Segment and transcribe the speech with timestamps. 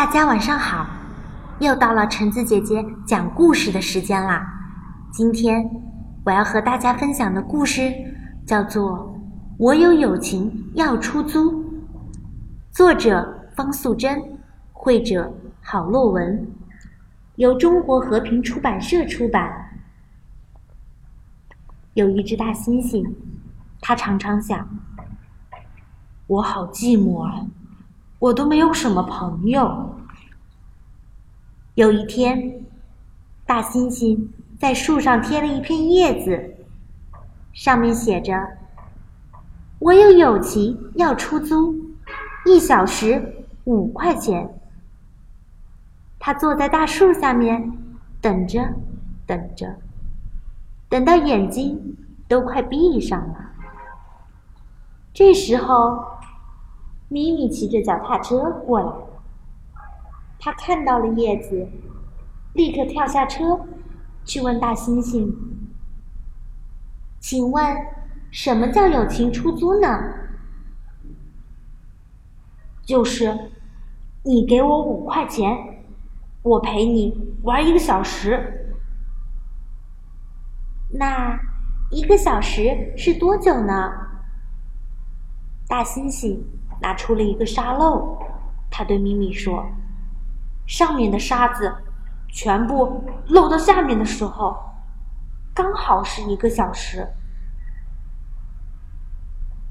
[0.00, 0.86] 大家晚上好，
[1.58, 4.50] 又到了橙子姐姐讲故事的时间啦。
[5.12, 5.62] 今天
[6.24, 7.92] 我要和大家分享的故事
[8.46, 8.98] 叫做
[9.58, 11.52] 《我有友情要出租》，
[12.70, 14.18] 作者方素珍，
[14.72, 16.50] 绘者郝洛文，
[17.36, 19.52] 由中国和平出版社出版。
[21.92, 23.06] 有一只大猩猩，
[23.82, 24.66] 它常常想：
[26.26, 27.44] 我好寂寞啊。
[28.20, 29.96] 我都没有什么朋友。
[31.74, 32.62] 有一天，
[33.46, 34.28] 大猩猩
[34.58, 36.54] 在树上贴了一片叶子，
[37.54, 38.34] 上面写着
[39.80, 41.74] ：“我有友情要出租，
[42.44, 44.54] 一小时五块钱。”
[46.20, 47.72] 他坐在大树下面，
[48.20, 48.60] 等着，
[49.26, 49.74] 等着，
[50.90, 51.96] 等到眼睛
[52.28, 53.34] 都快闭上了。
[55.14, 56.04] 这时候。
[57.12, 58.92] 咪咪骑着脚踏车过来，
[60.38, 61.68] 他看到了叶子，
[62.54, 63.66] 立刻跳下车，
[64.24, 65.28] 去问大猩猩
[67.18, 67.76] ：“请问，
[68.30, 69.88] 什么叫友情出租呢
[72.86, 73.50] ？”“就是，
[74.22, 75.50] 你给我五块钱，
[76.42, 78.72] 我陪你玩一个小时。
[80.94, 81.36] ”“那
[81.90, 83.90] 一个小时是多久呢？”
[85.66, 86.40] 大猩猩。
[86.80, 88.18] 拿出了一个沙漏，
[88.70, 89.66] 他对咪咪说
[90.66, 91.74] ：“上面的沙子
[92.28, 94.56] 全部漏到下面的时候，
[95.54, 97.06] 刚好是一个小时。”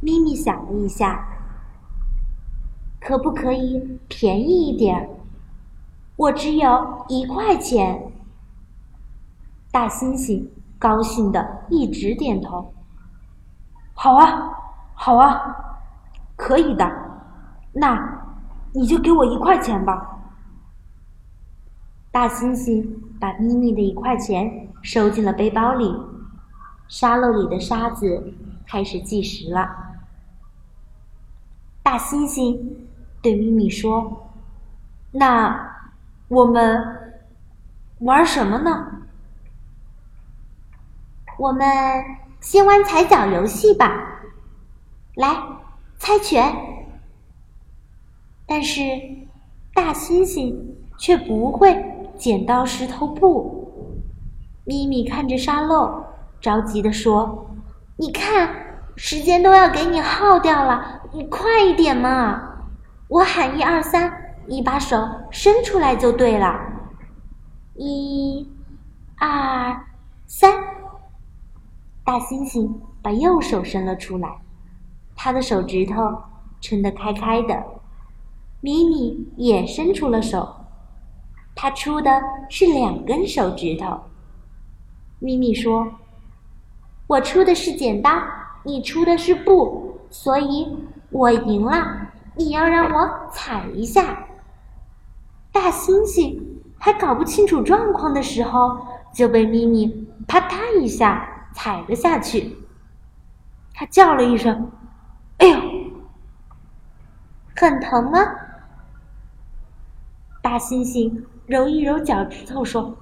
[0.00, 1.28] 咪咪想了一下，
[3.00, 5.08] 可不可以便宜一点？
[6.16, 8.12] 我只有一块钱。
[9.72, 10.46] 大猩猩
[10.78, 12.74] 高兴的一直点头
[13.94, 14.50] ：“好啊，
[14.94, 15.70] 好啊。”
[16.36, 16.90] 可以的，
[17.72, 18.22] 那
[18.72, 20.08] 你就给我一块钱吧。
[22.10, 22.86] 大猩猩
[23.20, 25.94] 把咪咪的一块钱收进了背包里，
[26.88, 28.34] 沙漏里的沙子
[28.66, 29.68] 开始计时了。
[31.82, 32.60] 大猩猩
[33.22, 34.30] 对咪咪说
[35.12, 35.74] ：“那
[36.28, 37.14] 我们
[38.00, 38.88] 玩什么呢？
[41.38, 41.66] 我们
[42.40, 43.90] 先玩踩脚游戏吧，
[45.14, 45.34] 来。”
[46.12, 46.54] 猜拳，
[48.46, 48.82] 但是
[49.72, 50.54] 大猩猩
[50.98, 51.74] 却不会
[52.18, 53.96] 剪刀石头布。
[54.66, 56.04] 咪咪看着沙漏，
[56.38, 57.46] 着急地说
[57.96, 58.54] ：“你看，
[58.94, 62.66] 时间都要给你耗掉了，你快一点嘛！
[63.08, 64.98] 我喊一二三，你把手
[65.30, 66.60] 伸出来就对了。
[67.74, 68.46] 一、
[69.16, 69.86] 二、
[70.26, 70.52] 三。”
[72.04, 74.28] 大猩猩把右手伸了出来。
[75.24, 75.94] 他的手指头
[76.60, 77.64] 撑得开开的，
[78.60, 80.52] 咪咪也伸出了手，
[81.54, 82.10] 他出的
[82.50, 84.00] 是两根手指头。
[85.20, 85.86] 咪咪说
[87.06, 88.10] ：“我出的是剪刀，
[88.64, 90.76] 你出的是布，所以
[91.10, 92.08] 我赢了。
[92.34, 94.26] 你要让我踩一下。”
[95.52, 96.36] 大猩猩
[96.80, 98.76] 还搞不清楚状况的时候，
[99.14, 102.56] 就被咪咪啪嗒一下踩了下去。
[103.72, 104.68] 他叫了一声。
[105.42, 105.60] 哎呦，
[107.56, 108.20] 很疼吗？
[110.40, 111.12] 大猩猩
[111.46, 112.96] 揉一揉脚趾头说：“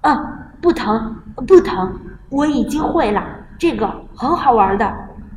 [0.00, 0.16] 啊，
[0.62, 1.14] 不疼，
[1.46, 2.00] 不疼，
[2.30, 3.22] 我已经会了，
[3.58, 3.86] 这个
[4.16, 4.90] 很好玩的。”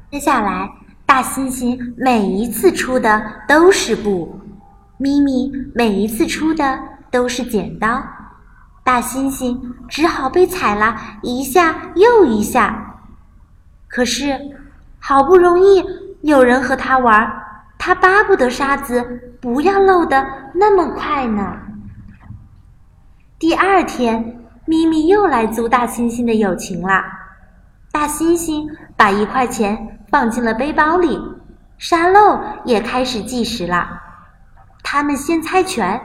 [0.10, 0.72] 接下来，
[1.06, 4.40] 大猩猩每一次出的都是布，
[4.98, 6.80] 咪咪每一次出的
[7.12, 8.02] 都是剪刀，
[8.82, 12.96] 大猩猩只好被踩了一下又一下。
[13.90, 14.40] 可是，
[15.02, 15.84] 好不容易。
[16.26, 17.32] 有人和他玩，
[17.78, 20.26] 他巴不得沙子不要漏得
[20.56, 21.56] 那么快呢。
[23.38, 27.06] 第二天，咪咪又来租大猩猩的友情啦。
[27.92, 31.22] 大猩猩把一块钱放进了背包里，
[31.78, 33.88] 沙漏也开始计时了。
[34.82, 36.02] 他们先猜拳，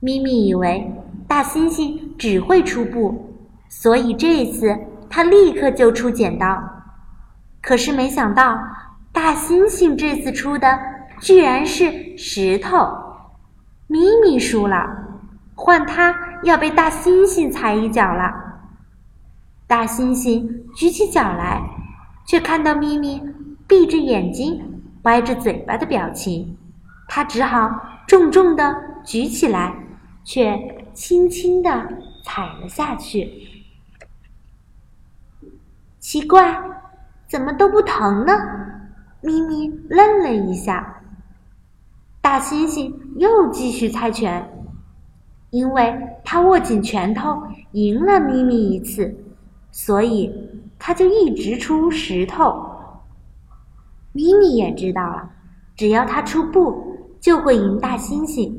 [0.00, 0.92] 咪咪以为
[1.28, 3.36] 大猩猩只会出布，
[3.68, 4.76] 所以这次
[5.08, 6.60] 他立刻就出剪刀。
[7.62, 8.58] 可是没想到。
[9.18, 10.78] 大猩猩这次出的
[11.20, 12.78] 居然是石头，
[13.88, 14.86] 咪咪输了，
[15.56, 18.32] 换他要被大猩猩踩一脚了。
[19.66, 21.60] 大猩猩举起脚来，
[22.24, 23.20] 却看到咪咪
[23.66, 26.56] 闭着眼睛、歪着嘴巴的表情，
[27.08, 27.68] 他只好
[28.06, 28.72] 重重的
[29.04, 29.74] 举起来，
[30.22, 30.56] 却
[30.94, 31.70] 轻轻的
[32.22, 33.28] 踩了下去。
[35.98, 36.56] 奇怪，
[37.26, 38.32] 怎么都不疼呢？
[39.20, 41.02] 咪咪愣了一下，
[42.20, 44.48] 大猩猩又继续猜拳，
[45.50, 45.92] 因为
[46.24, 47.42] 他握紧拳头
[47.72, 49.14] 赢了咪咪一次，
[49.72, 50.32] 所以
[50.78, 52.64] 他就一直出石头。
[54.12, 55.30] 咪咪也知道了，
[55.76, 58.52] 只要他出布，就会赢大猩猩。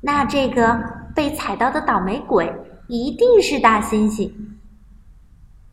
[0.00, 0.78] 那这个
[1.14, 2.52] 被踩到的倒霉鬼
[2.86, 4.30] 一定是大猩猩。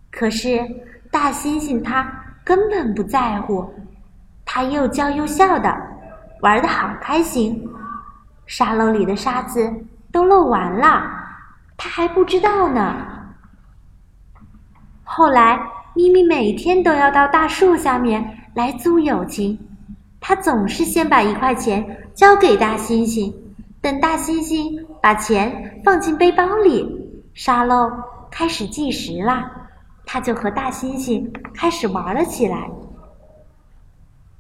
[0.10, 0.60] 可是
[1.12, 3.74] 大猩猩他根本不在乎，
[4.46, 5.76] 他又叫又笑的，
[6.42, 7.68] 玩的好开心。
[8.46, 9.72] 沙漏里的沙子
[10.12, 11.04] 都漏完了，
[11.78, 12.96] 他还不知道呢。
[15.04, 15.60] 后来
[15.94, 19.58] 咪咪每天都要到大树下面来租友情，
[20.20, 23.34] 他总是先把一块钱交给大猩猩，
[23.82, 27.90] 等大猩猩把钱放进背包里，沙漏
[28.30, 29.61] 开始计时啦。
[30.14, 32.70] 他就和大猩猩开始玩了起来。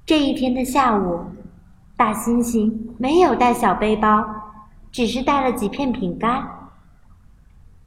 [0.06, 1.21] 这一天的下午，
[1.95, 4.21] 大猩猩没有带小背包，
[4.91, 6.45] 只是带了几片饼干。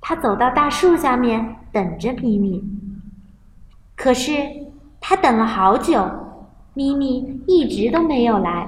[0.01, 2.65] 他走到大树下面等着咪咪，
[3.95, 4.33] 可是
[4.99, 6.11] 他等了好久，
[6.73, 8.67] 咪咪一直都没有来。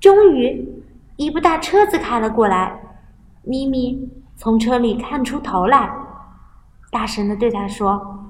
[0.00, 0.82] 终于，
[1.14, 2.76] 一部大车子开了过来，
[3.44, 6.01] 咪咪从车里看出头来。
[6.92, 8.28] 大声的对他说：“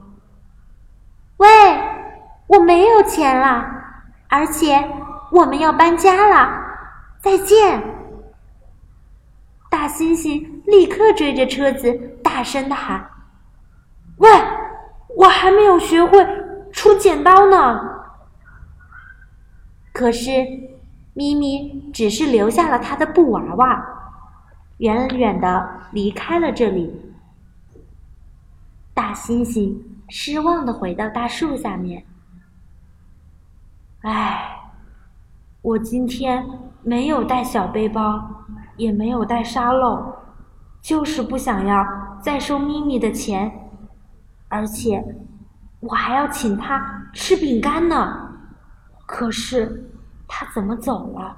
[1.39, 1.49] 喂，
[2.47, 3.67] 我没有钱了，
[4.29, 4.89] 而且
[5.33, 6.49] 我们要搬家了，
[7.21, 7.83] 再见。”
[9.69, 11.93] 大猩猩立刻追着车子，
[12.23, 13.05] 大声的喊
[14.19, 14.31] ：“喂，
[15.17, 16.25] 我还没有学会
[16.71, 17.81] 出剪刀呢！”
[19.93, 20.31] 可是，
[21.15, 23.85] 咪咪只是留下了他的布娃娃，
[24.79, 27.12] 远远的离开了这里。
[28.95, 29.77] 大猩猩
[30.09, 32.05] 失望的回到大树下面。
[34.03, 34.61] 唉，
[35.63, 36.45] 我今天
[36.83, 38.45] 没有带小背包，
[38.77, 40.15] 也没有带沙漏，
[40.81, 41.87] 就是不想要
[42.21, 43.51] 再收咪咪的钱，
[44.49, 45.03] 而且
[45.81, 48.31] 我还要请他吃饼干呢。
[49.07, 49.91] 可是
[50.27, 51.37] 他怎么走了？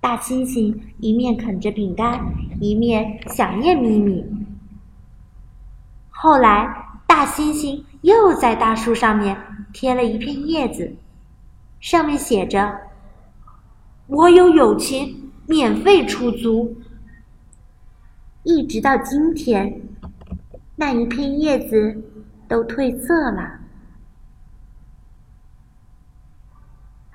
[0.00, 2.24] 大猩猩一面啃着饼干，
[2.60, 4.24] 一面想念咪咪。
[6.20, 6.66] 后来，
[7.06, 9.40] 大猩猩又在大树上面
[9.72, 10.96] 贴了一片叶子，
[11.78, 12.76] 上面写着
[14.08, 16.76] ：“我有友情，免费出租。”
[18.42, 19.80] 一直到今天，
[20.74, 22.02] 那一片叶子
[22.48, 23.60] 都褪色了。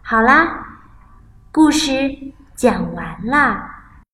[0.02, 0.80] 好啦，
[1.52, 1.92] 故事
[2.56, 3.73] 讲完啦。